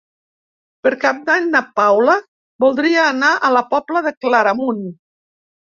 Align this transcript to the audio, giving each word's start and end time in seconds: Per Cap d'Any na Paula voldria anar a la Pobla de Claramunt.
Per 0.87 0.91
Cap 1.03 1.19
d'Any 1.27 1.45
na 1.57 1.61
Paula 1.81 2.17
voldria 2.67 3.07
anar 3.13 3.33
a 3.37 3.53
la 3.59 3.65
Pobla 3.77 4.07
de 4.09 4.17
Claramunt. 4.25 4.87